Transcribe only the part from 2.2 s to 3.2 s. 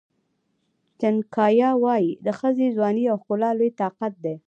د ښځې ځواني او